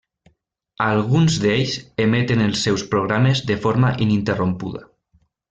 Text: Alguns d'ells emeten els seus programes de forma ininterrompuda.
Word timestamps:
Alguns 0.85 1.35
d'ells 1.43 1.75
emeten 2.05 2.41
els 2.47 2.65
seus 2.69 2.85
programes 2.95 3.43
de 3.53 3.59
forma 3.67 3.93
ininterrompuda. 4.07 4.85